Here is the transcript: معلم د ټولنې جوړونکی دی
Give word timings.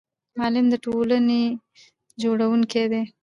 معلم 0.37 0.65
د 0.73 0.75
ټولنې 0.85 1.41
جوړونکی 2.21 2.85
دی 2.91 3.03